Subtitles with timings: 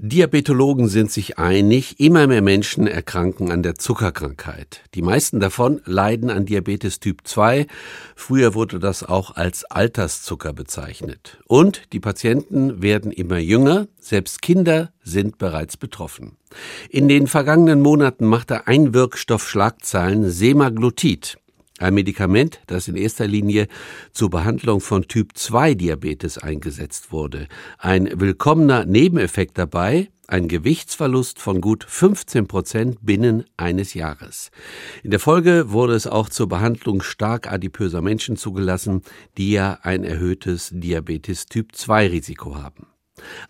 [0.00, 4.82] Diabetologen sind sich einig, immer mehr Menschen erkranken an der Zuckerkrankheit.
[4.94, 7.66] Die meisten davon leiden an Diabetes Typ 2.
[8.14, 11.38] Früher wurde das auch als Alterszucker bezeichnet.
[11.48, 16.36] Und die Patienten werden immer jünger, selbst Kinder sind bereits betroffen.
[16.90, 21.38] In den vergangenen Monaten machte ein Wirkstoff Schlagzeilen Semaglutid.
[21.78, 23.68] Ein Medikament, das in erster Linie
[24.10, 27.46] zur Behandlung von Typ-2-Diabetes eingesetzt wurde.
[27.78, 34.50] Ein willkommener Nebeneffekt dabei, ein Gewichtsverlust von gut 15 Prozent binnen eines Jahres.
[35.04, 39.02] In der Folge wurde es auch zur Behandlung stark adipöser Menschen zugelassen,
[39.36, 42.88] die ja ein erhöhtes Diabetes Typ 2 Risiko haben.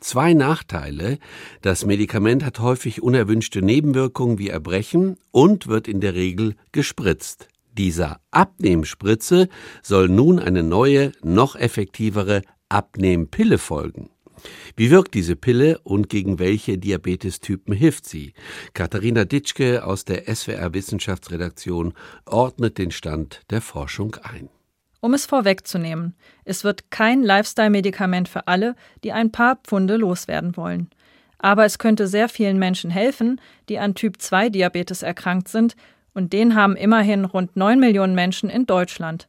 [0.00, 1.18] Zwei Nachteile.
[1.62, 7.48] Das Medikament hat häufig unerwünschte Nebenwirkungen wie Erbrechen und wird in der Regel gespritzt.
[7.76, 9.48] Dieser Abnehmspritze
[9.82, 14.10] soll nun eine neue, noch effektivere Abnehmpille folgen.
[14.76, 18.32] Wie wirkt diese Pille und gegen welche Diabetestypen hilft sie?
[18.74, 24.48] Katharina Ditschke aus der SWR Wissenschaftsredaktion ordnet den Stand der Forschung ein.
[25.00, 26.14] Um es vorwegzunehmen,
[26.44, 30.90] es wird kein Lifestyle-Medikament für alle, die ein paar Pfunde loswerden wollen.
[31.38, 35.76] Aber es könnte sehr vielen Menschen helfen, die an Typ-2-Diabetes erkrankt sind
[36.16, 39.28] und den haben immerhin rund 9 Millionen Menschen in Deutschland.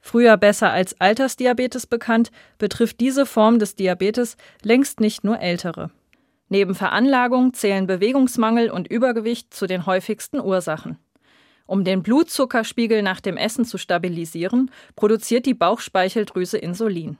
[0.00, 5.90] Früher besser als Altersdiabetes bekannt, betrifft diese Form des Diabetes längst nicht nur Ältere.
[6.48, 10.96] Neben Veranlagung zählen Bewegungsmangel und Übergewicht zu den häufigsten Ursachen.
[11.66, 17.18] Um den Blutzuckerspiegel nach dem Essen zu stabilisieren, produziert die Bauchspeicheldrüse Insulin.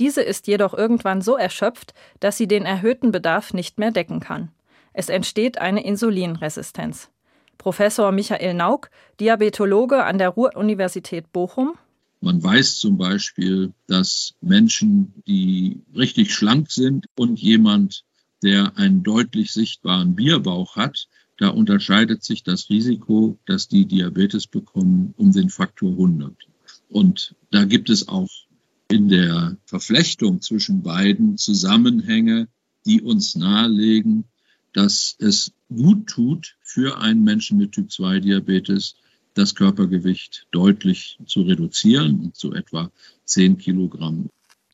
[0.00, 4.50] Diese ist jedoch irgendwann so erschöpft, dass sie den erhöhten Bedarf nicht mehr decken kann.
[4.94, 7.10] Es entsteht eine Insulinresistenz.
[7.60, 8.88] Professor Michael Nauk,
[9.20, 11.74] Diabetologe an der Ruhr-Universität Bochum.
[12.22, 18.04] Man weiß zum Beispiel, dass Menschen, die richtig schlank sind und jemand,
[18.42, 25.12] der einen deutlich sichtbaren Bierbauch hat, da unterscheidet sich das Risiko, dass die Diabetes bekommen,
[25.18, 26.32] um den Faktor 100.
[26.88, 28.30] Und da gibt es auch
[28.88, 32.48] in der Verflechtung zwischen beiden Zusammenhänge,
[32.86, 34.24] die uns nahelegen,
[34.72, 38.96] dass es gut tut für einen Menschen mit Typ-2-Diabetes,
[39.34, 42.90] das Körpergewicht deutlich zu reduzieren, zu etwa
[43.24, 44.28] 10 Kilogramm.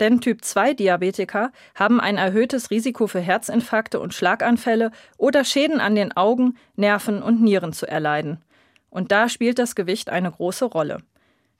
[0.00, 6.56] Denn Typ-2-Diabetiker haben ein erhöhtes Risiko für Herzinfarkte und Schlaganfälle oder Schäden an den Augen,
[6.76, 8.38] Nerven und Nieren zu erleiden.
[8.90, 11.02] Und da spielt das Gewicht eine große Rolle.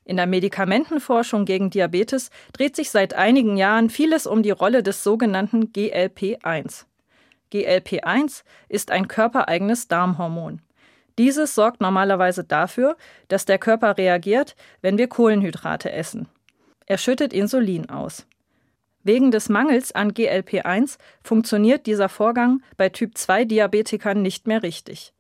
[0.05, 5.03] In der Medikamentenforschung gegen Diabetes dreht sich seit einigen Jahren vieles um die Rolle des
[5.03, 6.88] sogenannten GLP-1.
[7.53, 10.61] GLP-1 ist ein körpereigenes Darmhormon.
[11.19, 16.29] Dieses sorgt normalerweise dafür, dass der Körper reagiert, wenn wir Kohlenhydrate essen.
[16.87, 18.27] Er schüttet Insulin aus.
[19.03, 25.13] Wegen des Mangels an GLP-1 funktioniert dieser Vorgang bei Typ-2-Diabetikern nicht mehr richtig.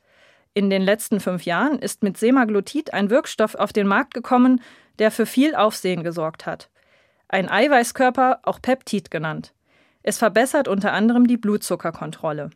[0.54, 4.60] In den letzten fünf Jahren ist mit Semaglutid ein Wirkstoff auf den Markt gekommen,
[4.98, 6.70] der für viel Aufsehen gesorgt hat.
[7.28, 9.52] Ein Eiweißkörper, auch Peptid genannt.
[10.08, 12.48] Es verbessert unter anderem die Blutzuckerkontrolle.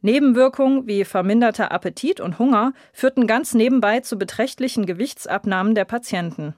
[0.00, 6.54] Nebenwirkungen wie verminderter Appetit und Hunger führten ganz nebenbei zu beträchtlichen Gewichtsabnahmen der Patienten.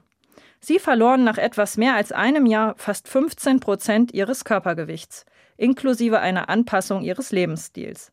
[0.59, 5.25] Sie verloren nach etwas mehr als einem Jahr fast 15 Prozent ihres Körpergewichts,
[5.57, 8.11] inklusive einer Anpassung ihres Lebensstils.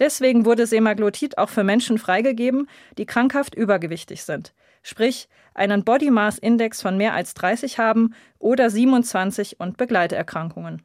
[0.00, 6.36] Deswegen wurde Semaglutid auch für Menschen freigegeben, die krankhaft übergewichtig sind, sprich einen Body Mass
[6.36, 10.82] Index von mehr als 30 haben oder 27 und Begleiterkrankungen.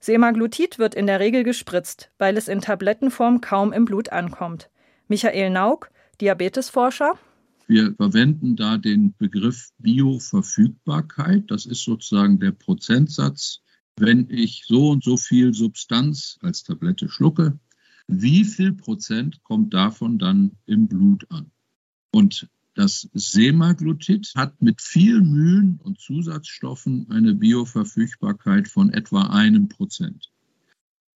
[0.00, 4.70] Semaglutid wird in der Regel gespritzt, weil es in Tablettenform kaum im Blut ankommt.
[5.08, 5.90] Michael Nauk,
[6.20, 7.18] Diabetesforscher.
[7.66, 11.50] Wir verwenden da den Begriff Bioverfügbarkeit.
[11.50, 13.60] Das ist sozusagen der Prozentsatz,
[13.96, 17.58] wenn ich so und so viel Substanz als Tablette schlucke,
[18.08, 21.52] wie viel Prozent kommt davon dann im Blut an?
[22.10, 22.48] Und
[22.80, 30.30] das Semaglutid hat mit viel Mühen und Zusatzstoffen eine Bioverfügbarkeit von etwa einem Prozent.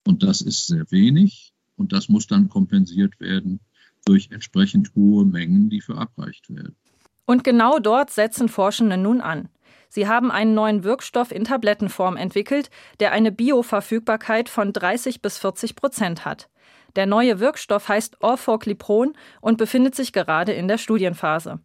[0.06, 3.60] Und das ist sehr wenig und das muss dann kompensiert werden
[4.04, 6.76] durch entsprechend hohe Mengen, die verabreicht werden.
[7.24, 9.48] Und genau dort setzen Forschende nun an.
[9.88, 12.68] Sie haben einen neuen Wirkstoff in Tablettenform entwickelt,
[13.00, 16.50] der eine Bioverfügbarkeit von 30 bis 40 Prozent hat.
[16.96, 21.60] Der neue Wirkstoff heißt Orforglipron und befindet sich gerade in der Studienphase.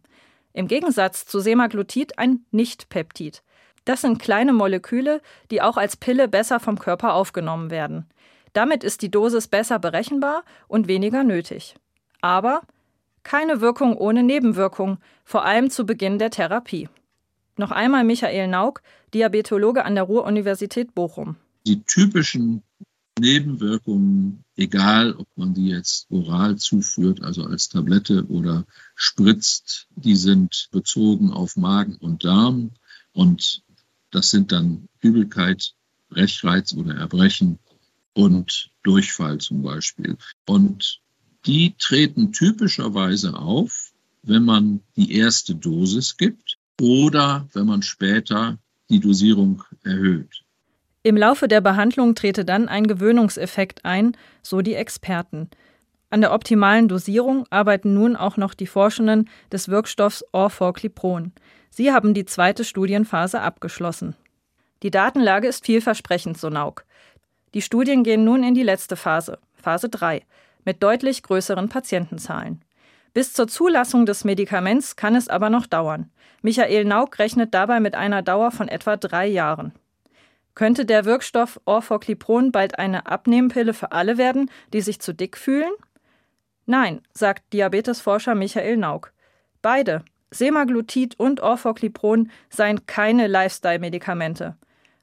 [0.52, 3.42] Im Gegensatz zu Semaglutid ein Nicht-Peptid.
[3.84, 8.06] Das sind kleine Moleküle, die auch als Pille besser vom Körper aufgenommen werden.
[8.52, 11.76] Damit ist die Dosis besser berechenbar und weniger nötig.
[12.20, 12.62] Aber
[13.22, 16.88] keine Wirkung ohne Nebenwirkung, vor allem zu Beginn der Therapie.
[17.56, 18.82] Noch einmal Michael Nauk,
[19.14, 21.36] Diabetologe an der Ruhr-Universität Bochum.
[21.66, 22.62] Die typischen
[23.20, 30.68] Nebenwirkungen, egal ob man die jetzt oral zuführt, also als Tablette oder spritzt, die sind
[30.72, 32.70] bezogen auf Magen und Darm.
[33.12, 33.62] Und
[34.10, 35.74] das sind dann Übelkeit,
[36.08, 37.58] Brechreiz oder Erbrechen
[38.12, 40.16] und Durchfall zum Beispiel.
[40.46, 41.00] Und
[41.46, 48.58] die treten typischerweise auf, wenn man die erste Dosis gibt oder wenn man später
[48.90, 50.44] die Dosierung erhöht.
[51.02, 55.48] Im Laufe der Behandlung trete dann ein Gewöhnungseffekt ein, so die Experten.
[56.10, 61.32] An der optimalen Dosierung arbeiten nun auch noch die Forschenden des Wirkstoffs Orforglipron.
[61.70, 64.14] Sie haben die zweite Studienphase abgeschlossen.
[64.82, 66.84] Die Datenlage ist vielversprechend, so Nauk.
[67.54, 70.22] Die Studien gehen nun in die letzte Phase, Phase 3,
[70.66, 72.62] mit deutlich größeren Patientenzahlen.
[73.14, 76.10] Bis zur Zulassung des Medikaments kann es aber noch dauern.
[76.42, 79.72] Michael Nauk rechnet dabei mit einer Dauer von etwa drei Jahren.
[80.54, 85.72] Könnte der Wirkstoff Orforglipron bald eine Abnehmpille für alle werden, die sich zu dick fühlen?
[86.66, 89.12] Nein, sagt Diabetesforscher Michael Nauk.
[89.62, 94.56] Beide, Semaglutid und Orforglipron, seien keine Lifestyle-Medikamente.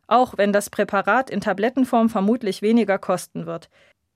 [0.08, 3.70] Auch wenn das Präparat in Tablettenform vermutlich weniger kosten wird.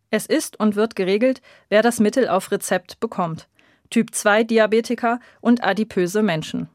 [0.09, 3.47] Es ist und wird geregelt, wer das Mittel auf Rezept bekommt.
[3.89, 6.69] Typ 2 Diabetiker und adipöse Menschen.